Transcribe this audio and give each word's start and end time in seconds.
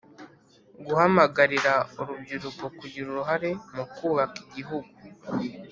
Guhamagarira 0.85 1.73
urubyiruko 1.99 2.65
kugira 2.79 3.05
uruhare 3.09 3.49
mukubaka 3.75 4.35
igihugu 4.45 4.89